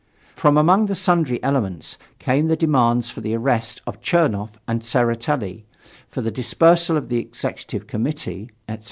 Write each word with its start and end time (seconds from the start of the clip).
From 0.35 0.57
among 0.57 0.87
the 0.87 0.95
sundry 0.95 1.37
elements 1.43 1.99
came 2.17 2.47
the 2.47 2.55
demands 2.55 3.11
for 3.11 3.21
the 3.21 3.35
arrest 3.35 3.83
of 3.85 4.01
Chernoff 4.01 4.57
and 4.67 4.81
Tseretelli, 4.81 5.65
for 6.09 6.21
the 6.21 6.31
dispersal 6.31 6.97
of 6.97 7.09
the 7.09 7.19
Executive 7.19 7.85
Committee, 7.85 8.49
etc. 8.67 8.79